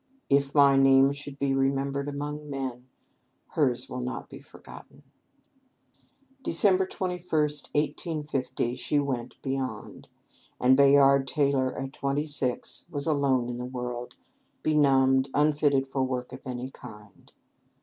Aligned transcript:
If 0.31 0.55
my 0.55 0.77
name 0.77 1.13
should 1.13 1.37
be 1.37 1.53
remembered 1.53 2.09
among 2.09 2.49
men, 2.49 2.87
hers 3.49 3.87
will 3.87 3.99
not 3.99 4.31
be 4.31 4.39
forgotten." 4.39 5.03
Dec. 6.43 6.89
21, 6.89 7.19
1850, 7.21 8.73
she 8.73 8.97
went 8.97 9.39
beyond; 9.43 10.07
and 10.59 10.75
Bayard 10.75 11.27
Taylor 11.27 11.77
at 11.77 11.93
twenty 11.93 12.25
six 12.25 12.87
was 12.89 13.05
alone 13.05 13.47
in 13.47 13.57
the 13.57 13.63
world, 13.63 14.15
benumbed, 14.63 15.29
unfitted 15.35 15.87
for 15.87 16.01
work 16.03 16.33
of 16.33 16.41
any 16.47 16.71
kind. 16.71 17.31